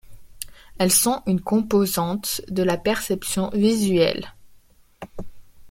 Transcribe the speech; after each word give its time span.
Elles 0.79 0.91
sont 0.91 1.21
une 1.27 1.41
composante 1.41 2.41
de 2.47 2.63
la 2.63 2.75
perception 2.77 3.51
visuelle. 3.53 4.33